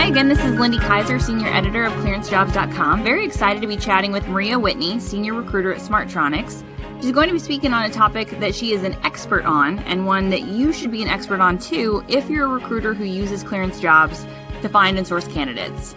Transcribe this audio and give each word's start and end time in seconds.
Hi 0.00 0.06
again, 0.06 0.28
this 0.28 0.42
is 0.42 0.58
Lindy 0.58 0.78
Kaiser, 0.78 1.18
Senior 1.18 1.48
Editor 1.48 1.84
of 1.84 1.92
ClearanceJobs.com. 1.92 3.04
Very 3.04 3.22
excited 3.22 3.60
to 3.60 3.68
be 3.68 3.76
chatting 3.76 4.12
with 4.12 4.26
Maria 4.28 4.58
Whitney, 4.58 4.98
Senior 4.98 5.34
Recruiter 5.34 5.74
at 5.74 5.80
Smartronix. 5.82 6.64
She's 7.02 7.12
going 7.12 7.28
to 7.28 7.34
be 7.34 7.38
speaking 7.38 7.74
on 7.74 7.82
a 7.82 7.90
topic 7.92 8.30
that 8.40 8.54
she 8.54 8.72
is 8.72 8.82
an 8.82 8.96
expert 9.04 9.44
on 9.44 9.78
and 9.80 10.06
one 10.06 10.30
that 10.30 10.44
you 10.44 10.72
should 10.72 10.90
be 10.90 11.02
an 11.02 11.08
expert 11.08 11.40
on 11.40 11.58
too 11.58 12.02
if 12.08 12.30
you're 12.30 12.46
a 12.46 12.48
recruiter 12.48 12.94
who 12.94 13.04
uses 13.04 13.42
clearance 13.42 13.78
jobs 13.78 14.26
to 14.62 14.70
find 14.70 14.96
and 14.96 15.06
source 15.06 15.28
candidates. 15.28 15.94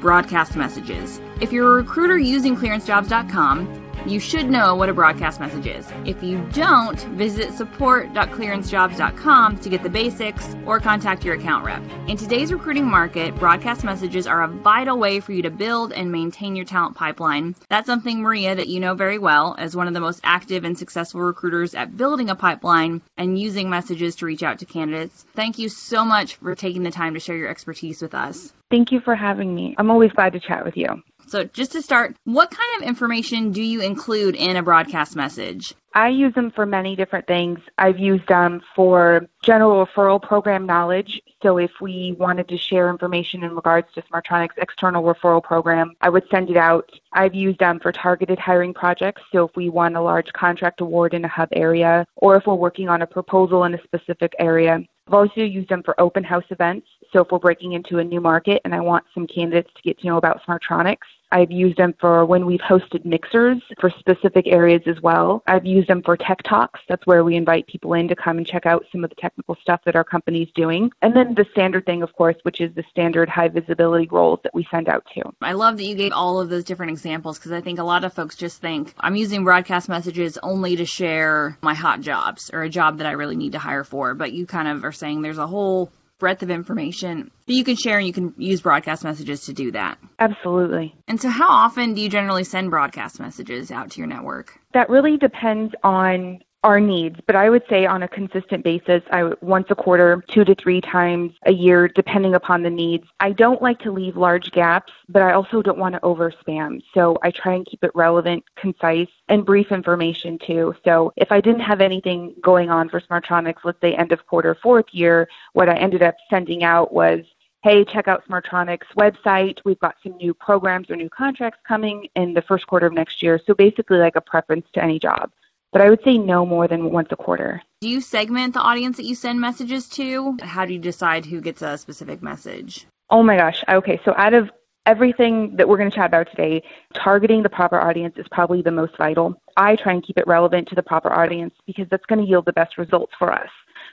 Broadcast 0.00 0.56
messages. 0.56 1.20
If 1.42 1.52
you're 1.52 1.70
a 1.70 1.82
recruiter 1.82 2.16
using 2.16 2.56
clearancejobs.com, 2.56 3.83
you 4.06 4.20
should 4.20 4.50
know 4.50 4.74
what 4.74 4.88
a 4.88 4.94
broadcast 4.94 5.38
message 5.40 5.66
is. 5.66 5.86
If 6.04 6.22
you 6.22 6.38
don't, 6.52 7.00
visit 7.16 7.52
support.clearancejobs.com 7.54 9.58
to 9.58 9.68
get 9.68 9.82
the 9.82 9.88
basics 9.88 10.54
or 10.66 10.78
contact 10.80 11.24
your 11.24 11.36
account 11.36 11.64
rep. 11.64 11.82
In 12.06 12.18
today's 12.18 12.52
recruiting 12.52 12.86
market, 12.86 13.34
broadcast 13.36 13.82
messages 13.82 14.26
are 14.26 14.42
a 14.42 14.48
vital 14.48 14.98
way 14.98 15.20
for 15.20 15.32
you 15.32 15.40
to 15.42 15.50
build 15.50 15.90
and 15.92 16.12
maintain 16.12 16.54
your 16.54 16.66
talent 16.66 16.96
pipeline. 16.96 17.54
That's 17.70 17.86
something, 17.86 18.20
Maria, 18.20 18.54
that 18.54 18.68
you 18.68 18.80
know 18.80 18.92
very 18.94 19.16
well 19.18 19.56
as 19.58 19.74
one 19.74 19.88
of 19.88 19.94
the 19.94 20.00
most 20.00 20.20
active 20.22 20.64
and 20.64 20.78
successful 20.78 21.22
recruiters 21.22 21.74
at 21.74 21.96
building 21.96 22.28
a 22.28 22.34
pipeline 22.34 23.00
and 23.16 23.38
using 23.38 23.70
messages 23.70 24.16
to 24.16 24.26
reach 24.26 24.42
out 24.42 24.58
to 24.58 24.66
candidates. 24.66 25.24
Thank 25.34 25.58
you 25.58 25.70
so 25.70 26.04
much 26.04 26.34
for 26.36 26.54
taking 26.54 26.82
the 26.82 26.90
time 26.90 27.14
to 27.14 27.20
share 27.20 27.36
your 27.36 27.48
expertise 27.48 28.02
with 28.02 28.14
us. 28.14 28.52
Thank 28.70 28.92
you 28.92 29.00
for 29.00 29.14
having 29.14 29.54
me. 29.54 29.74
I'm 29.78 29.90
always 29.90 30.12
glad 30.12 30.34
to 30.34 30.40
chat 30.40 30.62
with 30.64 30.76
you. 30.76 31.02
So, 31.26 31.44
just 31.44 31.72
to 31.72 31.82
start, 31.82 32.16
what 32.24 32.50
kind 32.50 32.82
of 32.82 32.88
information 32.88 33.50
do 33.52 33.62
you 33.62 33.80
include 33.80 34.36
in 34.36 34.56
a 34.56 34.62
broadcast 34.62 35.16
message? 35.16 35.74
I 35.94 36.08
use 36.08 36.34
them 36.34 36.50
for 36.50 36.66
many 36.66 36.96
different 36.96 37.26
things. 37.28 37.60
I've 37.78 37.98
used 37.98 38.26
them 38.26 38.62
for 38.74 39.28
general 39.42 39.86
referral 39.86 40.20
program 40.20 40.66
knowledge. 40.66 41.20
So 41.40 41.56
if 41.58 41.70
we 41.80 42.16
wanted 42.18 42.48
to 42.48 42.58
share 42.58 42.90
information 42.90 43.44
in 43.44 43.54
regards 43.54 43.86
to 43.94 44.02
Smartronix 44.02 44.48
external 44.56 45.04
referral 45.04 45.42
program, 45.42 45.92
I 46.00 46.08
would 46.08 46.24
send 46.30 46.50
it 46.50 46.56
out. 46.56 46.90
I've 47.12 47.34
used 47.34 47.60
them 47.60 47.78
for 47.78 47.92
targeted 47.92 48.40
hiring 48.40 48.74
projects. 48.74 49.22
So 49.30 49.44
if 49.44 49.54
we 49.54 49.68
won 49.68 49.94
a 49.94 50.02
large 50.02 50.32
contract 50.32 50.80
award 50.80 51.14
in 51.14 51.24
a 51.24 51.28
hub 51.28 51.50
area, 51.52 52.06
or 52.16 52.36
if 52.36 52.46
we're 52.46 52.54
working 52.54 52.88
on 52.88 53.02
a 53.02 53.06
proposal 53.06 53.62
in 53.64 53.74
a 53.74 53.82
specific 53.82 54.34
area. 54.40 54.80
I've 55.06 55.14
also 55.14 55.42
used 55.42 55.68
them 55.68 55.82
for 55.82 56.00
open 56.00 56.24
house 56.24 56.44
events. 56.50 56.86
So 57.14 57.20
if 57.20 57.30
we're 57.30 57.38
breaking 57.38 57.74
into 57.74 58.00
a 58.00 58.04
new 58.04 58.20
market 58.20 58.60
and 58.64 58.74
I 58.74 58.80
want 58.80 59.04
some 59.14 59.28
candidates 59.28 59.70
to 59.76 59.82
get 59.82 60.00
to 60.00 60.06
know 60.06 60.16
about 60.16 60.42
Smartronix, 60.42 60.96
I've 61.30 61.52
used 61.52 61.76
them 61.76 61.94
for 62.00 62.26
when 62.26 62.44
we've 62.44 62.60
hosted 62.60 63.04
mixers 63.04 63.62
for 63.80 63.88
specific 63.88 64.48
areas 64.48 64.82
as 64.86 65.00
well. 65.00 65.44
I've 65.46 65.64
used 65.64 65.88
them 65.88 66.02
for 66.02 66.16
tech 66.16 66.42
talks. 66.42 66.80
That's 66.88 67.06
where 67.06 67.22
we 67.22 67.36
invite 67.36 67.68
people 67.68 67.94
in 67.94 68.08
to 68.08 68.16
come 68.16 68.38
and 68.38 68.46
check 68.46 68.66
out 68.66 68.84
some 68.90 69.04
of 69.04 69.10
the 69.10 69.16
technical 69.16 69.56
stuff 69.62 69.80
that 69.84 69.94
our 69.94 70.02
company's 70.02 70.48
doing. 70.56 70.90
And 71.02 71.14
then 71.14 71.34
the 71.34 71.46
standard 71.52 71.86
thing, 71.86 72.02
of 72.02 72.12
course, 72.14 72.36
which 72.42 72.60
is 72.60 72.74
the 72.74 72.84
standard 72.90 73.28
high 73.28 73.48
visibility 73.48 74.08
roles 74.10 74.40
that 74.42 74.54
we 74.54 74.66
send 74.68 74.88
out 74.88 75.04
to. 75.14 75.22
I 75.40 75.52
love 75.52 75.76
that 75.76 75.84
you 75.84 75.94
gave 75.94 76.12
all 76.12 76.40
of 76.40 76.48
those 76.48 76.64
different 76.64 76.90
examples 76.90 77.38
because 77.38 77.52
I 77.52 77.60
think 77.60 77.78
a 77.78 77.84
lot 77.84 78.02
of 78.02 78.12
folks 78.12 78.34
just 78.34 78.60
think 78.60 78.92
I'm 78.98 79.14
using 79.14 79.44
broadcast 79.44 79.88
messages 79.88 80.36
only 80.42 80.76
to 80.76 80.84
share 80.84 81.56
my 81.62 81.74
hot 81.74 82.00
jobs 82.00 82.50
or 82.52 82.62
a 82.62 82.68
job 82.68 82.98
that 82.98 83.06
I 83.06 83.12
really 83.12 83.36
need 83.36 83.52
to 83.52 83.60
hire 83.60 83.84
for. 83.84 84.14
But 84.14 84.32
you 84.32 84.46
kind 84.46 84.66
of 84.66 84.84
are 84.84 84.92
saying 84.92 85.22
there's 85.22 85.38
a 85.38 85.46
whole 85.46 85.92
breadth 86.24 86.42
of 86.42 86.50
information 86.50 87.30
that 87.46 87.52
you 87.52 87.64
can 87.64 87.76
share 87.76 87.98
and 87.98 88.06
you 88.06 88.12
can 88.14 88.32
use 88.38 88.62
broadcast 88.62 89.04
messages 89.04 89.44
to 89.44 89.52
do 89.52 89.70
that. 89.72 89.98
Absolutely. 90.18 90.94
And 91.06 91.20
so, 91.20 91.28
how 91.28 91.50
often 91.50 91.92
do 91.92 92.00
you 92.00 92.08
generally 92.08 92.44
send 92.44 92.70
broadcast 92.70 93.20
messages 93.20 93.70
out 93.70 93.90
to 93.90 93.98
your 93.98 94.06
network? 94.06 94.58
That 94.72 94.88
really 94.88 95.18
depends 95.18 95.74
on 95.82 96.40
our 96.64 96.80
needs, 96.80 97.20
but 97.26 97.36
I 97.36 97.50
would 97.50 97.62
say 97.68 97.84
on 97.84 98.02
a 98.02 98.08
consistent 98.08 98.64
basis, 98.64 99.02
I 99.12 99.34
once 99.42 99.66
a 99.68 99.74
quarter, 99.74 100.24
two 100.28 100.44
to 100.46 100.54
three 100.54 100.80
times 100.80 101.32
a 101.44 101.52
year, 101.52 101.88
depending 101.88 102.34
upon 102.34 102.62
the 102.62 102.70
needs. 102.70 103.06
I 103.20 103.32
don't 103.32 103.60
like 103.60 103.78
to 103.80 103.92
leave 103.92 104.16
large 104.16 104.50
gaps, 104.50 104.92
but 105.08 105.22
I 105.22 105.34
also 105.34 105.60
don't 105.60 105.78
want 105.78 105.94
to 105.94 106.02
over 106.02 106.32
spam. 106.32 106.82
So 106.94 107.18
I 107.22 107.30
try 107.30 107.52
and 107.52 107.66
keep 107.66 107.84
it 107.84 107.90
relevant, 107.94 108.44
concise, 108.56 109.10
and 109.28 109.44
brief 109.44 109.72
information 109.72 110.38
too. 110.38 110.74
So 110.84 111.12
if 111.16 111.30
I 111.30 111.40
didn't 111.42 111.60
have 111.60 111.82
anything 111.82 112.34
going 112.40 112.70
on 112.70 112.88
for 112.88 112.98
Smartronix, 112.98 113.56
let's 113.62 113.80
say 113.82 113.94
end 113.94 114.12
of 114.12 114.26
quarter 114.26 114.54
fourth 114.54 114.86
year, 114.90 115.28
what 115.52 115.68
I 115.68 115.76
ended 115.76 116.02
up 116.02 116.16
sending 116.30 116.64
out 116.64 116.92
was 116.92 117.20
hey, 117.62 117.82
check 117.82 118.08
out 118.08 118.22
Smartronix 118.28 118.80
website. 118.98 119.58
We've 119.64 119.80
got 119.80 119.96
some 120.02 120.18
new 120.18 120.34
programs 120.34 120.90
or 120.90 120.96
new 120.96 121.08
contracts 121.08 121.60
coming 121.66 122.08
in 122.14 122.34
the 122.34 122.42
first 122.42 122.66
quarter 122.66 122.86
of 122.86 122.92
next 122.92 123.22
year. 123.22 123.40
So 123.46 123.54
basically 123.54 123.96
like 123.96 124.16
a 124.16 124.20
preference 124.20 124.66
to 124.74 124.84
any 124.84 124.98
job 124.98 125.30
but 125.74 125.82
I 125.82 125.90
would 125.90 126.04
say 126.04 126.16
no 126.16 126.46
more 126.46 126.68
than 126.68 126.92
once 126.92 127.08
a 127.10 127.16
quarter. 127.16 127.60
Do 127.80 127.88
you 127.88 128.00
segment 128.00 128.54
the 128.54 128.60
audience 128.60 128.96
that 128.96 129.04
you 129.04 129.16
send 129.16 129.40
messages 129.40 129.88
to? 129.90 130.36
How 130.40 130.64
do 130.64 130.72
you 130.72 130.78
decide 130.78 131.26
who 131.26 131.40
gets 131.40 131.62
a 131.62 131.76
specific 131.76 132.22
message? 132.22 132.86
Oh 133.10 133.24
my 133.24 133.36
gosh. 133.36 133.64
Okay, 133.68 134.00
so 134.04 134.14
out 134.16 134.34
of 134.34 134.50
everything 134.86 135.56
that 135.56 135.68
we're 135.68 135.76
going 135.76 135.90
to 135.90 135.96
chat 135.96 136.06
about 136.06 136.30
today, 136.30 136.62
targeting 136.94 137.42
the 137.42 137.48
proper 137.48 137.80
audience 137.80 138.14
is 138.18 138.26
probably 138.30 138.62
the 138.62 138.70
most 138.70 138.96
vital. 138.96 139.34
I 139.56 139.74
try 139.74 139.94
and 139.94 140.06
keep 140.06 140.16
it 140.16 140.28
relevant 140.28 140.68
to 140.68 140.76
the 140.76 140.82
proper 140.82 141.12
audience 141.12 141.54
because 141.66 141.88
that's 141.90 142.06
going 142.06 142.20
to 142.20 142.28
yield 142.28 142.44
the 142.44 142.52
best 142.52 142.78
results 142.78 143.12
for 143.18 143.32
us. 143.32 143.50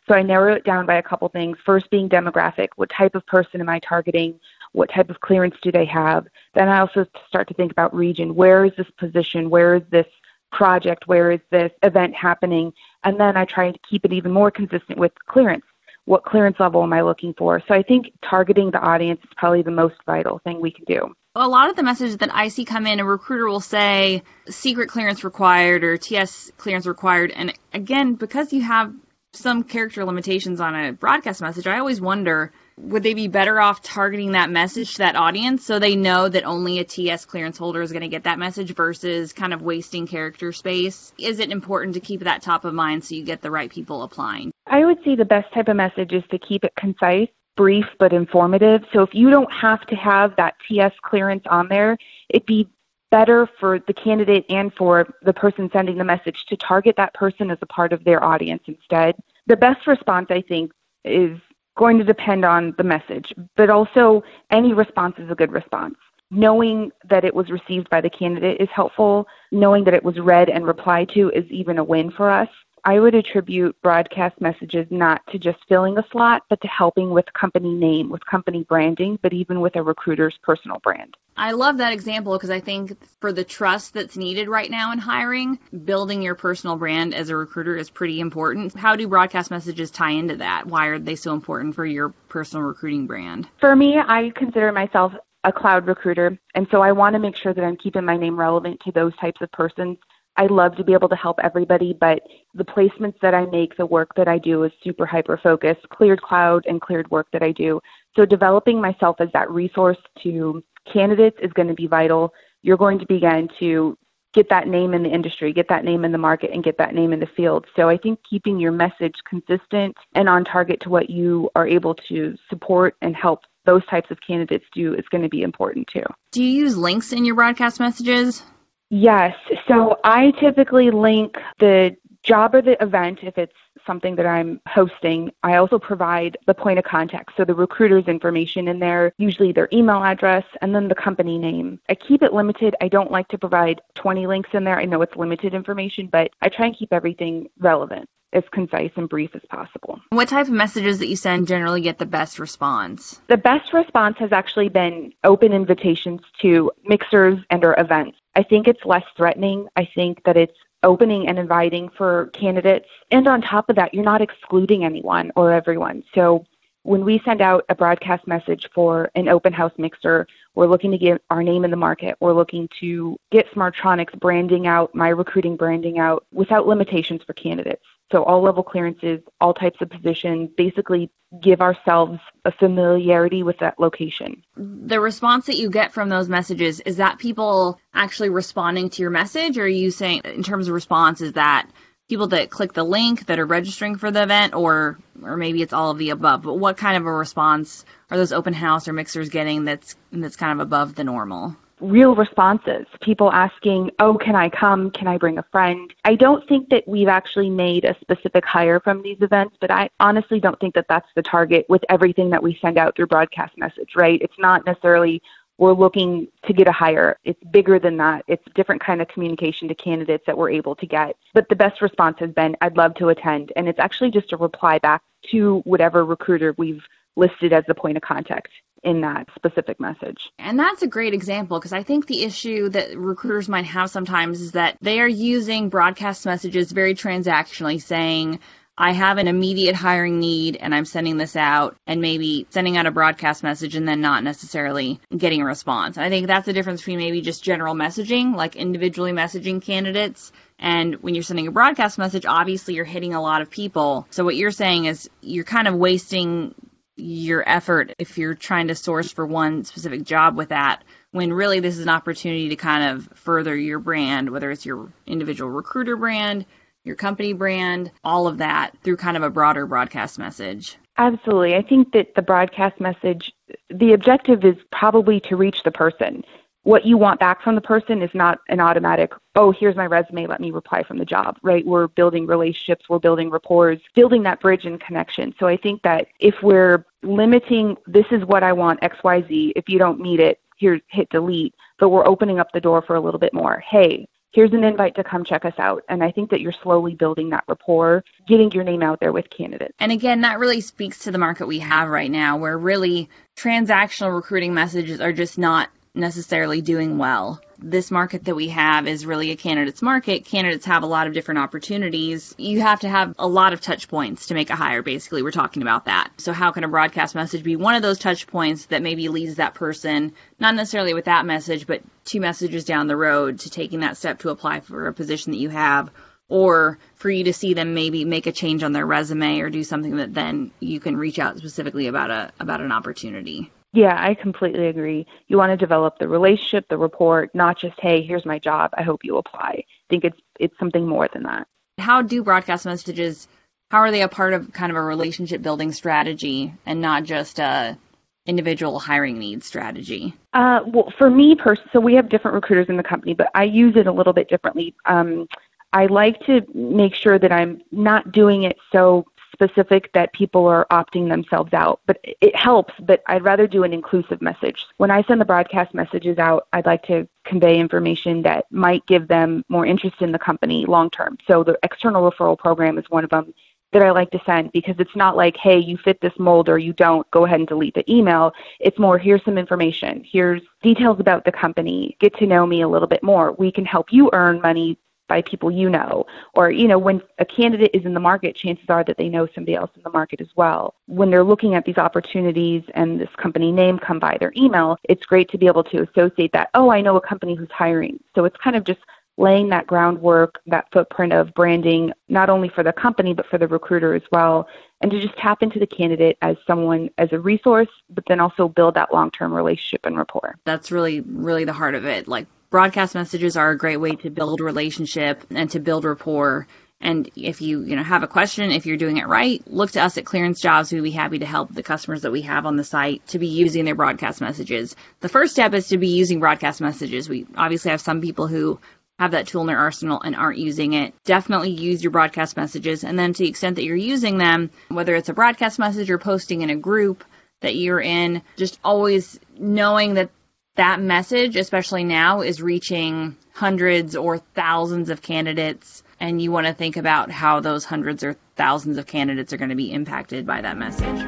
So 0.07 0.13
I 0.13 0.21
narrow 0.21 0.53
it 0.53 0.63
down 0.63 0.85
by 0.85 0.97
a 0.97 1.03
couple 1.03 1.29
things. 1.29 1.57
First 1.65 1.89
being 1.89 2.09
demographic. 2.09 2.67
What 2.75 2.91
type 2.95 3.15
of 3.15 3.25
person 3.25 3.59
am 3.59 3.69
I 3.69 3.79
targeting? 3.79 4.39
What 4.73 4.91
type 4.93 5.09
of 5.09 5.19
clearance 5.19 5.55
do 5.63 5.71
they 5.71 5.85
have? 5.85 6.27
Then 6.53 6.69
I 6.69 6.79
also 6.79 7.07
start 7.27 7.47
to 7.47 7.55
think 7.55 7.71
about 7.71 7.95
region. 7.95 8.35
Where 8.35 8.65
is 8.65 8.71
this 8.77 8.89
position? 8.99 9.49
Where 9.49 9.75
is 9.75 9.83
this 9.89 10.07
project? 10.51 11.07
Where 11.07 11.31
is 11.31 11.39
this 11.49 11.71
event 11.83 12.15
happening? 12.15 12.73
And 13.03 13.19
then 13.19 13.37
I 13.37 13.45
try 13.45 13.71
to 13.71 13.79
keep 13.89 14.05
it 14.05 14.13
even 14.13 14.31
more 14.31 14.51
consistent 14.51 14.99
with 14.99 15.11
clearance. 15.27 15.65
What 16.05 16.25
clearance 16.25 16.57
level 16.59 16.83
am 16.83 16.93
I 16.93 17.01
looking 17.01 17.33
for? 17.37 17.61
So 17.67 17.73
I 17.73 17.83
think 17.83 18.11
targeting 18.27 18.71
the 18.71 18.79
audience 18.79 19.19
is 19.23 19.29
probably 19.37 19.61
the 19.61 19.71
most 19.71 19.95
vital 20.05 20.39
thing 20.43 20.59
we 20.59 20.71
can 20.71 20.85
do. 20.85 21.13
A 21.35 21.47
lot 21.47 21.69
of 21.69 21.75
the 21.75 21.83
messages 21.83 22.17
that 22.17 22.33
I 22.35 22.49
see 22.49 22.65
come 22.65 22.85
in, 22.85 22.99
a 22.99 23.05
recruiter 23.05 23.47
will 23.47 23.61
say 23.61 24.23
secret 24.49 24.89
clearance 24.89 25.23
required 25.23 25.83
or 25.83 25.95
TS 25.95 26.51
clearance 26.57 26.85
required. 26.85 27.31
And 27.31 27.53
again, 27.73 28.15
because 28.15 28.51
you 28.51 28.61
have 28.63 28.93
some 29.33 29.63
character 29.63 30.03
limitations 30.03 30.59
on 30.59 30.75
a 30.75 30.91
broadcast 30.91 31.41
message, 31.41 31.67
I 31.67 31.79
always 31.79 32.01
wonder 32.01 32.51
would 32.77 33.03
they 33.03 33.13
be 33.13 33.27
better 33.27 33.59
off 33.59 33.81
targeting 33.81 34.31
that 34.31 34.49
message 34.49 34.93
to 34.93 34.97
that 34.99 35.15
audience 35.15 35.65
so 35.65 35.79
they 35.79 35.95
know 35.95 36.27
that 36.29 36.43
only 36.43 36.79
a 36.79 36.83
TS 36.83 37.25
clearance 37.25 37.57
holder 37.57 37.81
is 37.81 37.91
going 37.91 38.01
to 38.01 38.07
get 38.07 38.23
that 38.23 38.39
message 38.39 38.73
versus 38.75 39.33
kind 39.33 39.53
of 39.53 39.61
wasting 39.61 40.07
character 40.07 40.51
space? 40.51 41.13
Is 41.17 41.39
it 41.39 41.51
important 41.51 41.93
to 41.95 41.99
keep 41.99 42.21
that 42.21 42.41
top 42.41 42.65
of 42.65 42.73
mind 42.73 43.03
so 43.03 43.15
you 43.15 43.23
get 43.23 43.41
the 43.41 43.51
right 43.51 43.69
people 43.69 44.03
applying? 44.03 44.51
I 44.67 44.85
would 44.85 45.03
say 45.03 45.15
the 45.15 45.25
best 45.25 45.53
type 45.53 45.67
of 45.67 45.75
message 45.75 46.13
is 46.13 46.23
to 46.31 46.39
keep 46.39 46.63
it 46.63 46.73
concise, 46.77 47.29
brief, 47.55 47.85
but 47.99 48.13
informative. 48.13 48.83
So 48.93 49.01
if 49.01 49.13
you 49.13 49.29
don't 49.29 49.51
have 49.51 49.85
to 49.87 49.95
have 49.95 50.35
that 50.37 50.55
TS 50.67 50.93
clearance 51.03 51.43
on 51.49 51.67
there, 51.67 51.97
it'd 52.29 52.45
be 52.45 52.67
better 53.11 53.47
for 53.59 53.79
the 53.79 53.93
candidate 53.93 54.45
and 54.49 54.73
for 54.73 55.13
the 55.21 55.33
person 55.33 55.69
sending 55.73 55.97
the 55.97 56.03
message 56.03 56.45
to 56.47 56.55
target 56.55 56.95
that 56.95 57.13
person 57.13 57.51
as 57.51 57.57
a 57.61 57.65
part 57.65 57.91
of 57.91 58.03
their 58.05 58.23
audience 58.23 58.63
instead. 58.67 59.15
The 59.47 59.57
best 59.57 59.85
response, 59.85 60.27
I 60.29 60.41
think, 60.41 60.71
is 61.03 61.37
going 61.77 61.97
to 61.97 62.03
depend 62.03 62.45
on 62.45 62.73
the 62.77 62.83
message, 62.83 63.33
but 63.55 63.69
also 63.69 64.23
any 64.51 64.73
response 64.73 65.15
is 65.17 65.29
a 65.31 65.35
good 65.35 65.51
response. 65.51 65.95
Knowing 66.29 66.91
that 67.09 67.25
it 67.25 67.33
was 67.33 67.49
received 67.49 67.89
by 67.89 67.99
the 67.99 68.09
candidate 68.09 68.61
is 68.61 68.69
helpful. 68.73 69.27
Knowing 69.51 69.83
that 69.83 69.93
it 69.93 70.03
was 70.03 70.17
read 70.19 70.49
and 70.49 70.65
replied 70.65 71.09
to 71.09 71.29
is 71.31 71.45
even 71.49 71.77
a 71.77 71.83
win 71.83 72.11
for 72.11 72.29
us. 72.29 72.49
I 72.83 72.99
would 72.99 73.13
attribute 73.13 73.79
broadcast 73.83 74.41
messages 74.41 74.87
not 74.89 75.21
to 75.31 75.37
just 75.37 75.59
filling 75.69 75.97
a 75.97 76.03
slot, 76.11 76.43
but 76.49 76.61
to 76.61 76.67
helping 76.67 77.11
with 77.11 77.25
company 77.33 77.73
name, 77.73 78.09
with 78.09 78.25
company 78.25 78.63
branding, 78.67 79.19
but 79.21 79.33
even 79.33 79.61
with 79.61 79.75
a 79.75 79.83
recruiter's 79.83 80.37
personal 80.41 80.79
brand. 80.79 81.15
I 81.37 81.51
love 81.51 81.77
that 81.77 81.93
example 81.93 82.33
because 82.33 82.49
I 82.49 82.59
think 82.59 82.97
for 83.19 83.31
the 83.31 83.43
trust 83.43 83.93
that's 83.93 84.17
needed 84.17 84.49
right 84.49 84.69
now 84.69 84.91
in 84.91 84.99
hiring, 84.99 85.59
building 85.85 86.21
your 86.21 86.35
personal 86.35 86.75
brand 86.75 87.13
as 87.13 87.29
a 87.29 87.35
recruiter 87.35 87.75
is 87.75 87.89
pretty 87.89 88.19
important. 88.19 88.73
How 88.73 88.95
do 88.95 89.07
broadcast 89.07 89.51
messages 89.51 89.91
tie 89.91 90.11
into 90.11 90.37
that? 90.37 90.65
Why 90.65 90.87
are 90.87 90.99
they 90.99 91.15
so 91.15 91.33
important 91.33 91.75
for 91.75 91.85
your 91.85 92.09
personal 92.29 92.65
recruiting 92.65 93.07
brand? 93.07 93.47
For 93.59 93.75
me, 93.75 93.97
I 93.97 94.31
consider 94.35 94.71
myself 94.71 95.13
a 95.43 95.51
cloud 95.51 95.87
recruiter, 95.87 96.37
and 96.53 96.67
so 96.69 96.81
I 96.81 96.91
want 96.91 97.13
to 97.13 97.19
make 97.19 97.35
sure 97.35 97.53
that 97.53 97.63
I'm 97.63 97.77
keeping 97.77 98.05
my 98.05 98.17
name 98.17 98.39
relevant 98.39 98.79
to 98.81 98.91
those 98.91 99.15
types 99.17 99.41
of 99.41 99.51
persons 99.51 99.97
I 100.37 100.45
love 100.47 100.75
to 100.77 100.83
be 100.83 100.93
able 100.93 101.09
to 101.09 101.15
help 101.15 101.39
everybody, 101.43 101.93
but 101.99 102.21
the 102.53 102.63
placements 102.63 103.19
that 103.21 103.33
I 103.33 103.45
make, 103.47 103.75
the 103.75 103.85
work 103.85 104.11
that 104.15 104.27
I 104.27 104.37
do 104.37 104.63
is 104.63 104.71
super 104.83 105.05
hyper 105.05 105.37
focused, 105.37 105.87
cleared 105.89 106.21
cloud 106.21 106.65
and 106.67 106.79
cleared 106.79 107.09
work 107.11 107.27
that 107.33 107.43
I 107.43 107.51
do. 107.51 107.81
So 108.15 108.25
developing 108.25 108.79
myself 108.79 109.17
as 109.19 109.29
that 109.33 109.51
resource 109.51 109.97
to 110.23 110.63
candidates 110.91 111.37
is 111.41 111.51
going 111.53 111.67
to 111.67 111.73
be 111.73 111.87
vital. 111.87 112.33
You're 112.61 112.77
going 112.77 112.99
to 112.99 113.05
begin 113.05 113.49
to 113.59 113.97
get 114.33 114.49
that 114.49 114.67
name 114.67 114.93
in 114.93 115.03
the 115.03 115.09
industry, 115.09 115.51
get 115.51 115.67
that 115.67 115.83
name 115.83 116.05
in 116.05 116.11
the 116.11 116.17
market, 116.17 116.51
and 116.53 116.63
get 116.63 116.77
that 116.77 116.95
name 116.95 117.11
in 117.11 117.19
the 117.19 117.27
field. 117.27 117.65
So 117.75 117.89
I 117.89 117.97
think 117.97 118.19
keeping 118.27 118.59
your 118.59 118.71
message 118.71 119.15
consistent 119.29 119.95
and 120.15 120.29
on 120.29 120.45
target 120.45 120.79
to 120.81 120.89
what 120.89 121.09
you 121.09 121.49
are 121.55 121.67
able 121.67 121.95
to 122.07 122.37
support 122.49 122.95
and 123.01 123.15
help 123.15 123.41
those 123.65 123.85
types 123.87 124.09
of 124.09 124.17
candidates 124.25 124.65
do 124.73 124.93
is 124.93 125.05
going 125.09 125.23
to 125.23 125.29
be 125.29 125.43
important 125.43 125.87
too. 125.87 126.03
Do 126.31 126.41
you 126.41 126.63
use 126.63 126.77
links 126.77 127.11
in 127.11 127.25
your 127.25 127.35
broadcast 127.35 127.79
messages? 127.79 128.41
Yes. 128.91 129.33
So 129.69 129.99
I 130.03 130.31
typically 130.31 130.91
link 130.91 131.37
the 131.59 131.95
job 132.23 132.53
or 132.53 132.61
the 132.61 132.81
event 132.83 133.19
if 133.23 133.37
it's 133.37 133.55
something 133.87 134.15
that 134.17 134.25
I'm 134.25 134.59
hosting, 134.67 135.31
I 135.43 135.55
also 135.55 135.79
provide 135.79 136.37
the 136.45 136.53
point 136.53 136.77
of 136.77 136.83
contact. 136.83 137.31
So 137.37 137.45
the 137.45 137.55
recruiter's 137.55 138.07
information 138.07 138.67
in 138.67 138.79
there, 138.79 139.13
usually 139.17 139.53
their 139.53 139.69
email 139.71 140.03
address, 140.03 140.43
and 140.61 140.75
then 140.75 140.89
the 140.89 140.93
company 140.93 141.37
name. 141.37 141.79
I 141.87 141.95
keep 141.95 142.21
it 142.21 142.33
limited. 142.33 142.75
I 142.81 142.89
don't 142.89 143.11
like 143.11 143.29
to 143.29 143.37
provide 143.37 143.81
20 143.95 144.27
links 144.27 144.49
in 144.53 144.65
there. 144.65 144.77
I 144.77 144.85
know 144.85 145.01
it's 145.01 145.15
limited 145.15 145.53
information, 145.53 146.07
but 146.07 146.31
I 146.41 146.49
try 146.49 146.65
and 146.67 146.77
keep 146.77 146.91
everything 146.91 147.47
relevant 147.59 148.09
as 148.33 148.43
concise 148.51 148.91
and 148.95 149.09
brief 149.09 149.35
as 149.35 149.41
possible. 149.49 149.99
What 150.09 150.29
type 150.29 150.47
of 150.47 150.53
messages 150.53 150.99
that 150.99 151.07
you 151.07 151.15
send 151.15 151.47
generally 151.47 151.81
get 151.81 151.97
the 151.97 152.05
best 152.05 152.39
response? 152.39 153.21
The 153.27 153.37
best 153.37 153.73
response 153.73 154.17
has 154.19 154.31
actually 154.31 154.69
been 154.69 155.13
open 155.23 155.53
invitations 155.53 156.21
to 156.41 156.71
mixers 156.85 157.39
and 157.49 157.63
or 157.63 157.75
events. 157.77 158.17
I 158.35 158.43
think 158.43 158.67
it's 158.67 158.85
less 158.85 159.03
threatening. 159.17 159.67
I 159.75 159.87
think 159.93 160.23
that 160.23 160.37
it's 160.37 160.57
opening 160.83 161.27
and 161.27 161.37
inviting 161.37 161.89
for 161.89 162.27
candidates. 162.27 162.87
And 163.11 163.27
on 163.27 163.41
top 163.41 163.69
of 163.69 163.75
that, 163.75 163.93
you're 163.93 164.03
not 164.03 164.21
excluding 164.21 164.83
anyone 164.83 165.31
or 165.35 165.51
everyone. 165.51 166.03
So 166.15 166.45
when 166.83 167.05
we 167.05 167.21
send 167.23 167.41
out 167.41 167.65
a 167.69 167.75
broadcast 167.75 168.27
message 168.27 168.67
for 168.73 169.11
an 169.15 169.27
open 169.27 169.53
house 169.53 169.73
mixer, 169.77 170.25
we're 170.55 170.67
looking 170.67 170.91
to 170.91 170.97
get 170.97 171.21
our 171.29 171.43
name 171.43 171.63
in 171.63 171.71
the 171.71 171.77
market. 171.77 172.15
We're 172.19 172.33
looking 172.33 172.67
to 172.79 173.17
get 173.31 173.51
Smartronix 173.51 174.17
branding 174.19 174.65
out, 174.65 174.95
my 174.95 175.09
recruiting 175.09 175.55
branding 175.55 175.99
out 175.99 176.25
without 176.33 176.67
limitations 176.67 177.21
for 177.23 177.33
candidates. 177.33 177.85
So 178.11 178.23
all 178.23 178.41
level 178.41 178.63
clearances, 178.63 179.21
all 179.39 179.53
types 179.53 179.81
of 179.81 179.89
positions, 179.89 180.49
basically 180.57 181.09
give 181.41 181.61
ourselves 181.61 182.19
a 182.43 182.51
familiarity 182.51 183.41
with 183.41 183.57
that 183.59 183.79
location. 183.79 184.43
The 184.57 184.99
response 184.99 185.45
that 185.45 185.55
you 185.55 185.69
get 185.69 185.93
from 185.93 186.09
those 186.09 186.27
messages, 186.27 186.81
is 186.81 186.97
that 186.97 187.19
people 187.19 187.79
actually 187.93 188.29
responding 188.29 188.89
to 188.91 189.01
your 189.01 189.11
message? 189.11 189.57
Or 189.57 189.63
are 189.63 189.67
you 189.67 189.91
saying, 189.91 190.21
in 190.25 190.43
terms 190.43 190.67
of 190.67 190.73
response, 190.73 191.21
is 191.21 191.33
that 191.33 191.69
people 192.09 192.27
that 192.27 192.49
click 192.49 192.73
the 192.73 192.83
link 192.83 193.25
that 193.27 193.39
are 193.39 193.45
registering 193.45 193.97
for 193.97 194.11
the 194.11 194.21
event 194.21 194.53
or 194.53 194.99
or 195.23 195.37
maybe 195.37 195.61
it's 195.61 195.71
all 195.71 195.91
of 195.91 195.97
the 195.97 196.09
above 196.09 196.41
but 196.41 196.55
what 196.55 196.75
kind 196.75 196.97
of 196.97 197.05
a 197.05 197.11
response 197.11 197.85
are 198.09 198.17
those 198.17 198.33
open 198.33 198.53
house 198.53 198.89
or 198.89 198.91
mixers 198.91 199.29
getting 199.29 199.63
that's 199.63 199.95
that's 200.11 200.35
kind 200.35 200.51
of 200.51 200.59
above 200.59 200.93
the 200.93 201.05
normal 201.05 201.55
real 201.81 202.15
responses. 202.15 202.85
People 203.01 203.31
asking, 203.31 203.91
oh, 203.99 204.17
can 204.17 204.35
I 204.35 204.49
come? 204.49 204.91
Can 204.91 205.07
I 205.07 205.17
bring 205.17 205.37
a 205.37 205.45
friend? 205.51 205.93
I 206.05 206.15
don't 206.15 206.47
think 206.47 206.69
that 206.69 206.87
we've 206.87 207.07
actually 207.07 207.49
made 207.49 207.85
a 207.85 207.95
specific 207.99 208.45
hire 208.45 208.79
from 208.79 209.01
these 209.01 209.21
events, 209.21 209.57
but 209.59 209.71
I 209.71 209.89
honestly 209.99 210.39
don't 210.39 210.59
think 210.59 210.75
that 210.75 210.85
that's 210.87 211.09
the 211.15 211.23
target 211.23 211.65
with 211.69 211.83
everything 211.89 212.29
that 212.29 212.43
we 212.43 212.57
send 212.61 212.77
out 212.77 212.95
through 212.95 213.07
broadcast 213.07 213.57
message, 213.57 213.95
right? 213.95 214.21
It's 214.21 214.39
not 214.39 214.65
necessarily 214.65 215.21
we're 215.57 215.73
looking 215.73 216.27
to 216.45 216.53
get 216.53 216.67
a 216.67 216.71
hire. 216.71 217.19
It's 217.23 217.43
bigger 217.51 217.77
than 217.77 217.95
that. 217.97 218.23
It's 218.27 218.43
different 218.55 218.81
kind 218.81 218.99
of 218.99 219.07
communication 219.09 219.67
to 219.67 219.75
candidates 219.75 220.23
that 220.25 220.35
we're 220.35 220.49
able 220.49 220.75
to 220.75 220.87
get. 220.87 221.15
But 221.35 221.49
the 221.49 221.55
best 221.55 221.81
response 221.81 222.17
has 222.19 222.31
been, 222.31 222.57
I'd 222.61 222.77
love 222.77 222.95
to 222.95 223.09
attend. 223.09 223.53
And 223.55 223.69
it's 223.69 223.77
actually 223.77 224.09
just 224.09 224.33
a 224.33 224.37
reply 224.37 224.79
back 224.79 225.03
to 225.29 225.61
whatever 225.65 226.03
recruiter 226.03 226.55
we've 226.57 226.83
listed 227.15 227.53
as 227.53 227.63
the 227.67 227.75
point 227.75 227.97
of 227.97 228.03
contact 228.03 228.49
in 228.83 229.01
that 229.01 229.27
specific 229.35 229.79
message. 229.79 230.31
And 230.39 230.59
that's 230.59 230.81
a 230.81 230.87
great 230.87 231.13
example 231.13 231.59
because 231.59 231.73
I 231.73 231.83
think 231.83 232.07
the 232.07 232.23
issue 232.23 232.69
that 232.69 232.97
recruiters 232.97 233.47
might 233.47 233.65
have 233.65 233.91
sometimes 233.91 234.41
is 234.41 234.53
that 234.53 234.77
they 234.81 234.99
are 234.99 235.07
using 235.07 235.69
broadcast 235.69 236.25
messages 236.25 236.71
very 236.71 236.95
transactionally, 236.95 237.81
saying, 237.81 238.39
I 238.77 238.93
have 238.93 239.19
an 239.19 239.27
immediate 239.27 239.75
hiring 239.75 240.19
need 240.19 240.55
and 240.55 240.73
I'm 240.73 240.85
sending 240.85 241.17
this 241.17 241.35
out 241.35 241.75
and 241.85 242.01
maybe 242.01 242.47
sending 242.49 242.77
out 242.77 242.87
a 242.87 242.91
broadcast 242.91 243.43
message 243.43 243.75
and 243.75 243.87
then 243.87 244.01
not 244.01 244.23
necessarily 244.23 244.99
getting 245.15 245.41
a 245.41 245.45
response. 245.45 245.99
I 245.99 246.09
think 246.09 246.25
that's 246.25 246.47
the 246.47 246.53
difference 246.53 246.81
between 246.81 246.97
maybe 246.97 247.21
just 247.21 247.43
general 247.43 247.75
messaging, 247.75 248.35
like 248.35 248.55
individually 248.55 249.11
messaging 249.11 249.61
candidates. 249.61 250.31
And 250.57 250.95
when 251.03 251.13
you're 251.13 251.23
sending 251.23 251.45
a 251.45 251.51
broadcast 251.51 251.99
message, 251.99 252.25
obviously 252.25 252.73
you're 252.73 252.85
hitting 252.85 253.13
a 253.13 253.21
lot 253.21 253.43
of 253.43 253.51
people. 253.51 254.07
So 254.09 254.23
what 254.23 254.35
you're 254.35 254.49
saying 254.49 254.85
is 254.85 255.09
you're 255.21 255.43
kind 255.43 255.67
of 255.67 255.75
wasting 255.75 256.55
your 257.01 257.43
effort 257.47 257.93
if 257.97 258.17
you're 258.17 258.35
trying 258.35 258.67
to 258.67 258.75
source 258.75 259.11
for 259.11 259.25
one 259.25 259.63
specific 259.65 260.03
job 260.03 260.37
with 260.37 260.49
that 260.49 260.83
when 261.11 261.33
really 261.33 261.59
this 261.59 261.77
is 261.77 261.83
an 261.83 261.89
opportunity 261.89 262.49
to 262.49 262.55
kind 262.55 262.95
of 262.95 263.09
further 263.15 263.55
your 263.55 263.79
brand, 263.79 264.29
whether 264.29 264.49
it's 264.49 264.65
your 264.65 264.91
individual 265.05 265.49
recruiter 265.49 265.97
brand, 265.97 266.45
your 266.83 266.95
company 266.95 267.33
brand, 267.33 267.91
all 268.03 268.27
of 268.27 268.37
that 268.37 268.75
through 268.83 268.97
kind 268.97 269.17
of 269.17 269.23
a 269.23 269.29
broader 269.29 269.65
broadcast 269.65 270.17
message. 270.17 270.77
Absolutely. 270.97 271.55
I 271.55 271.61
think 271.61 271.93
that 271.93 272.15
the 272.15 272.21
broadcast 272.21 272.79
message, 272.79 273.31
the 273.69 273.93
objective 273.93 274.45
is 274.45 274.55
probably 274.71 275.19
to 275.21 275.35
reach 275.35 275.63
the 275.63 275.71
person. 275.71 276.23
What 276.63 276.85
you 276.85 276.97
want 276.97 277.19
back 277.19 277.41
from 277.41 277.55
the 277.55 277.61
person 277.61 278.03
is 278.03 278.11
not 278.13 278.39
an 278.49 278.59
automatic, 278.59 279.13
oh, 279.35 279.51
here's 279.51 279.75
my 279.75 279.87
resume, 279.87 280.27
let 280.27 280.39
me 280.39 280.51
reply 280.51 280.83
from 280.83 280.99
the 280.99 281.05
job, 281.05 281.37
right? 281.41 281.65
We're 281.65 281.87
building 281.87 282.27
relationships, 282.27 282.87
we're 282.87 282.99
building 282.99 283.31
rapport, 283.31 283.77
building 283.95 284.23
that 284.23 284.39
bridge 284.41 284.65
and 284.65 284.79
connection. 284.79 285.33
So 285.39 285.47
I 285.47 285.57
think 285.57 285.81
that 285.81 286.07
if 286.19 286.35
we're 286.43 286.85
limiting, 287.01 287.77
this 287.87 288.05
is 288.11 288.23
what 288.25 288.43
I 288.43 288.53
want, 288.53 288.81
XYZ, 288.81 289.53
if 289.55 289.69
you 289.69 289.79
don't 289.79 289.99
meet 289.99 290.19
it, 290.19 290.39
here, 290.55 290.79
hit 290.87 291.09
delete, 291.09 291.55
but 291.79 291.89
we're 291.89 292.07
opening 292.07 292.39
up 292.39 292.51
the 292.53 292.61
door 292.61 292.83
for 292.83 292.95
a 292.95 293.01
little 293.01 293.19
bit 293.19 293.33
more. 293.33 293.63
Hey, 293.67 294.07
here's 294.31 294.53
an 294.53 294.63
invite 294.63 294.95
to 294.95 295.03
come 295.03 295.23
check 295.23 295.43
us 295.43 295.55
out. 295.57 295.83
And 295.89 296.03
I 296.03 296.11
think 296.11 296.29
that 296.29 296.39
you're 296.39 296.51
slowly 296.51 296.93
building 296.93 297.31
that 297.31 297.43
rapport, 297.47 298.03
getting 298.27 298.51
your 298.51 298.63
name 298.63 298.83
out 298.83 298.99
there 298.99 299.11
with 299.11 299.29
candidates. 299.29 299.73
And 299.79 299.91
again, 299.91 300.21
that 300.21 300.39
really 300.39 300.61
speaks 300.61 300.99
to 300.99 301.11
the 301.11 301.17
market 301.17 301.47
we 301.47 301.59
have 301.59 301.89
right 301.89 302.11
now, 302.11 302.37
where 302.37 302.57
really 302.57 303.09
transactional 303.35 304.15
recruiting 304.15 304.53
messages 304.53 305.01
are 305.01 305.11
just 305.11 305.37
not 305.39 305.69
necessarily 305.93 306.61
doing 306.61 306.97
well. 306.97 307.41
This 307.59 307.91
market 307.91 308.25
that 308.25 308.35
we 308.35 308.47
have 308.47 308.87
is 308.87 309.05
really 309.05 309.31
a 309.31 309.35
candidates 309.35 309.81
market. 309.81 310.25
Candidates 310.25 310.65
have 310.65 310.83
a 310.83 310.87
lot 310.87 311.05
of 311.05 311.13
different 311.13 311.39
opportunities. 311.39 312.33
You 312.37 312.61
have 312.61 312.79
to 312.79 312.89
have 312.89 313.13
a 313.19 313.27
lot 313.27 313.53
of 313.53 313.61
touch 313.61 313.87
points 313.87 314.27
to 314.27 314.33
make 314.33 314.49
a 314.49 314.55
hire, 314.55 314.81
basically. 314.81 315.21
We're 315.21 315.31
talking 315.31 315.61
about 315.61 315.85
that. 315.85 316.09
So, 316.17 316.33
how 316.33 316.51
can 316.51 316.63
a 316.63 316.69
broadcast 316.69 317.13
message 317.13 317.43
be 317.43 317.55
one 317.55 317.75
of 317.75 317.81
those 317.81 317.99
touch 317.99 318.25
points 318.25 318.65
that 318.67 318.81
maybe 318.81 319.09
leads 319.09 319.35
that 319.35 319.53
person, 319.53 320.13
not 320.39 320.55
necessarily 320.55 320.93
with 320.93 321.05
that 321.05 321.25
message, 321.25 321.67
but 321.67 321.81
two 322.05 322.19
messages 322.19 322.65
down 322.65 322.87
the 322.87 322.97
road 322.97 323.39
to 323.39 323.49
taking 323.49 323.81
that 323.81 323.97
step 323.97 324.19
to 324.19 324.29
apply 324.29 324.61
for 324.61 324.87
a 324.87 324.93
position 324.93 325.33
that 325.33 325.39
you 325.39 325.49
have? 325.49 325.91
Or 326.29 326.79
for 326.95 327.09
you 327.09 327.25
to 327.25 327.33
see 327.33 327.53
them 327.53 327.73
maybe 327.73 328.05
make 328.05 328.25
a 328.25 328.31
change 328.31 328.63
on 328.63 328.71
their 328.71 328.85
resume 328.85 329.41
or 329.41 329.49
do 329.49 329.65
something 329.65 329.97
that 329.97 330.13
then 330.13 330.51
you 330.61 330.79
can 330.79 330.95
reach 330.95 331.19
out 331.19 331.37
specifically 331.37 331.87
about 331.87 332.09
a 332.09 332.31
about 332.39 332.61
an 332.61 332.71
opportunity. 332.71 333.51
Yeah, 333.73 333.95
I 333.97 334.15
completely 334.15 334.67
agree. 334.67 335.07
You 335.27 335.37
want 335.37 335.51
to 335.51 335.57
develop 335.57 335.97
the 335.97 336.07
relationship, 336.07 336.67
the 336.67 336.77
rapport, 336.77 337.29
not 337.33 337.57
just, 337.57 337.79
hey, 337.79 338.01
here's 338.01 338.25
my 338.25 338.37
job, 338.37 338.71
I 338.77 338.83
hope 338.83 339.05
you 339.05 339.17
apply. 339.17 339.63
I 339.63 339.65
think 339.89 340.03
it's 340.03 340.19
it's 340.39 340.57
something 340.59 340.87
more 340.87 341.07
than 341.11 341.23
that. 341.23 341.47
How 341.77 342.01
do 342.01 342.23
broadcast 342.23 342.65
messages 342.65 343.27
how 343.71 343.77
are 343.79 343.91
they 343.91 344.01
a 344.01 344.09
part 344.09 344.33
of 344.33 344.51
kind 344.51 344.69
of 344.69 344.75
a 344.75 344.81
relationship 344.81 345.41
building 345.41 345.71
strategy 345.71 346.53
and 346.65 346.81
not 346.81 347.05
just 347.05 347.39
a 347.39 347.77
individual 348.25 348.79
hiring 348.79 349.17
needs 349.17 349.45
strategy? 349.45 350.13
Uh, 350.33 350.59
well, 350.67 350.93
for 350.97 351.09
me, 351.09 351.35
pers- 351.35 351.59
so 351.71 351.79
we 351.79 351.93
have 351.93 352.09
different 352.09 352.35
recruiters 352.35 352.67
in 352.67 352.75
the 352.75 352.83
company, 352.83 353.13
but 353.13 353.31
I 353.33 353.45
use 353.45 353.77
it 353.77 353.87
a 353.87 353.91
little 353.91 354.11
bit 354.11 354.27
differently. 354.27 354.75
Um, 354.85 355.25
I 355.71 355.85
like 355.85 356.19
to 356.25 356.41
make 356.53 356.95
sure 356.95 357.17
that 357.17 357.31
I'm 357.31 357.61
not 357.71 358.11
doing 358.11 358.43
it 358.43 358.57
so 358.73 359.05
specific 359.41 359.91
that 359.93 360.13
people 360.13 360.45
are 360.47 360.67
opting 360.71 361.09
themselves 361.09 361.53
out. 361.53 361.81
But 361.85 361.99
it 362.03 362.35
helps, 362.35 362.73
but 362.79 363.01
I'd 363.07 363.23
rather 363.23 363.47
do 363.47 363.63
an 363.63 363.73
inclusive 363.73 364.21
message. 364.21 364.65
When 364.77 364.91
I 364.91 365.03
send 365.03 365.19
the 365.19 365.25
broadcast 365.25 365.73
messages 365.73 366.17
out, 366.17 366.47
I'd 366.53 366.65
like 366.65 366.83
to 366.83 367.07
convey 367.25 367.59
information 367.59 368.21
that 368.23 368.45
might 368.51 368.85
give 368.85 369.07
them 369.07 369.43
more 369.49 369.65
interest 369.65 370.01
in 370.01 370.11
the 370.11 370.19
company 370.19 370.65
long 370.65 370.89
term. 370.89 371.17
So 371.27 371.43
the 371.43 371.57
external 371.63 372.09
referral 372.09 372.37
program 372.37 372.77
is 372.77 372.85
one 372.89 373.03
of 373.03 373.09
them 373.09 373.33
that 373.73 373.81
I 373.81 373.91
like 373.91 374.11
to 374.11 374.21
send 374.25 374.51
because 374.51 374.75
it's 374.79 374.95
not 374.95 375.15
like, 375.15 375.37
hey, 375.37 375.57
you 375.57 375.77
fit 375.77 376.01
this 376.01 376.13
mold 376.19 376.49
or 376.49 376.57
you 376.57 376.73
don't, 376.73 377.09
go 377.11 377.25
ahead 377.25 377.39
and 377.39 377.47
delete 377.47 377.73
the 377.73 377.89
email. 377.89 378.33
It's 378.59 378.77
more, 378.77 378.97
here's 378.97 379.23
some 379.23 379.37
information. 379.37 380.03
Here's 380.05 380.41
details 380.61 380.99
about 380.99 381.23
the 381.23 381.31
company. 381.31 381.95
Get 381.99 382.13
to 382.17 382.27
know 382.27 382.45
me 382.45 382.61
a 382.61 382.67
little 382.67 382.87
bit 382.87 383.01
more. 383.01 383.31
We 383.31 383.51
can 383.51 383.65
help 383.65 383.87
you 383.91 384.09
earn 384.11 384.41
money 384.41 384.77
by 385.11 385.21
people 385.21 385.51
you 385.51 385.69
know. 385.69 386.05
Or, 386.35 386.49
you 386.49 386.69
know, 386.69 386.79
when 386.79 387.01
a 387.19 387.25
candidate 387.25 387.71
is 387.73 387.83
in 387.83 387.93
the 387.93 387.99
market, 387.99 388.33
chances 388.33 388.69
are 388.69 388.85
that 388.85 388.97
they 388.97 389.09
know 389.09 389.27
somebody 389.35 389.55
else 389.55 389.69
in 389.75 389.81
the 389.83 389.89
market 389.89 390.21
as 390.21 390.29
well. 390.37 390.73
When 390.85 391.11
they're 391.11 391.25
looking 391.25 391.53
at 391.53 391.65
these 391.65 391.77
opportunities 391.77 392.63
and 392.75 393.01
this 393.01 393.13
company 393.17 393.51
name 393.51 393.77
come 393.77 393.99
by 393.99 394.15
their 394.21 394.31
email, 394.37 394.77
it's 394.87 395.05
great 395.05 395.29
to 395.31 395.37
be 395.37 395.47
able 395.47 395.65
to 395.65 395.85
associate 395.85 396.31
that, 396.31 396.49
oh, 396.53 396.71
I 396.71 396.79
know 396.79 396.95
a 396.95 397.01
company 397.01 397.35
who's 397.35 397.51
hiring. 397.51 397.99
So 398.15 398.23
it's 398.23 398.37
kind 398.37 398.55
of 398.55 398.63
just 398.63 398.79
laying 399.17 399.49
that 399.49 399.67
groundwork, 399.67 400.39
that 400.47 400.67
footprint 400.71 401.11
of 401.11 401.33
branding, 401.33 401.91
not 402.07 402.29
only 402.29 402.47
for 402.47 402.63
the 402.63 402.71
company, 402.71 403.13
but 403.13 403.27
for 403.27 403.37
the 403.37 403.49
recruiter 403.49 403.93
as 403.93 404.03
well, 404.13 404.47
and 404.79 404.89
to 404.91 404.99
just 405.01 405.17
tap 405.17 405.43
into 405.43 405.59
the 405.59 405.67
candidate 405.67 406.17
as 406.21 406.37
someone, 406.47 406.89
as 406.97 407.09
a 407.11 407.19
resource, 407.19 407.67
but 407.89 408.05
then 408.07 408.21
also 408.21 408.47
build 408.47 408.75
that 408.75 408.93
long 408.93 409.11
term 409.11 409.33
relationship 409.33 409.85
and 409.85 409.97
rapport. 409.97 410.37
That's 410.45 410.71
really, 410.71 411.01
really 411.01 411.43
the 411.43 411.53
heart 411.53 411.75
of 411.75 411.85
it. 411.85 412.07
Like 412.07 412.27
broadcast 412.51 412.93
messages 412.93 413.37
are 413.37 413.49
a 413.49 413.57
great 413.57 413.77
way 413.77 413.95
to 413.95 414.11
build 414.11 414.41
relationship 414.41 415.23
and 415.31 415.49
to 415.49 415.59
build 415.59 415.85
rapport. 415.85 416.45
And 416.81 417.09
if 417.15 417.41
you, 417.41 417.61
you 417.61 417.75
know, 417.75 417.83
have 417.83 418.03
a 418.03 418.07
question, 418.07 418.51
if 418.51 418.65
you're 418.65 418.77
doing 418.77 418.97
it 418.97 419.07
right, 419.07 419.41
look 419.47 419.71
to 419.71 419.81
us 419.81 419.97
at 419.97 420.05
Clearance 420.05 420.41
Jobs. 420.41 420.71
We'd 420.71 420.81
be 420.81 420.91
happy 420.91 421.19
to 421.19 421.25
help 421.25 421.53
the 421.53 421.63
customers 421.63 422.01
that 422.01 422.11
we 422.11 422.23
have 422.23 422.45
on 422.45 422.57
the 422.57 422.63
site 422.63 423.05
to 423.07 423.19
be 423.19 423.27
using 423.27 423.65
their 423.65 423.75
broadcast 423.75 424.19
messages. 424.19 424.75
The 424.99 425.09
first 425.09 425.33
step 425.33 425.53
is 425.53 425.69
to 425.69 425.77
be 425.77 425.89
using 425.89 426.19
broadcast 426.19 426.59
messages. 426.59 427.07
We 427.07 427.25
obviously 427.35 427.71
have 427.71 427.81
some 427.81 428.01
people 428.01 428.27
who 428.27 428.59
have 428.99 429.11
that 429.11 429.27
tool 429.27 429.41
in 429.41 429.47
their 429.47 429.57
arsenal 429.57 430.01
and 430.01 430.15
aren't 430.15 430.37
using 430.37 430.73
it. 430.73 430.93
Definitely 431.05 431.51
use 431.51 431.83
your 431.83 431.91
broadcast 431.91 432.35
messages. 432.35 432.83
And 432.83 432.99
then 432.99 433.13
to 433.13 433.23
the 433.23 433.29
extent 433.29 433.55
that 433.55 433.63
you're 433.63 433.75
using 433.75 434.17
them, 434.17 434.49
whether 434.69 434.95
it's 434.95 435.09
a 435.09 435.13
broadcast 435.13 435.57
message 435.57 435.89
or 435.89 435.97
posting 435.97 436.41
in 436.41 436.49
a 436.49 436.55
group 436.55 437.03
that 437.41 437.55
you're 437.55 437.81
in, 437.81 438.21
just 438.37 438.59
always 438.63 439.19
knowing 439.37 439.95
that 439.95 440.09
that 440.55 440.81
message, 440.81 441.35
especially 441.35 441.83
now, 441.83 442.21
is 442.21 442.41
reaching 442.41 443.15
hundreds 443.33 443.95
or 443.95 444.19
thousands 444.19 444.89
of 444.89 445.01
candidates. 445.01 445.83
And 445.99 446.21
you 446.21 446.31
want 446.31 446.47
to 446.47 446.53
think 446.53 446.77
about 446.77 447.11
how 447.11 447.39
those 447.39 447.63
hundreds 447.63 448.03
or 448.03 448.15
thousands 448.35 448.77
of 448.77 448.87
candidates 448.87 449.31
are 449.33 449.37
going 449.37 449.49
to 449.49 449.55
be 449.55 449.71
impacted 449.71 450.25
by 450.25 450.41
that 450.41 450.57
message. 450.57 450.99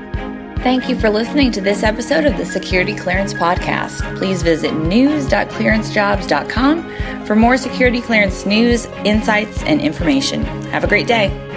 Thank 0.64 0.88
you 0.88 0.96
for 0.98 1.10
listening 1.10 1.52
to 1.52 1.62
this 1.62 1.84
episode 1.84 2.24
of 2.26 2.38
the 2.38 2.46
Security 2.46 2.96
Clearance 2.96 3.34
Podcast. 3.34 4.18
Please 4.18 4.44
visit 4.44 4.74
news.clearancejobs.com 4.74 7.26
for 7.26 7.36
more 7.36 7.58
security 7.58 8.00
clearance 8.00 8.46
news, 8.46 8.86
insights, 9.04 9.62
and 9.64 9.82
information. 9.82 10.46
Have 10.68 10.86
a 10.86 10.88
great 10.88 11.08
day. 11.08 11.53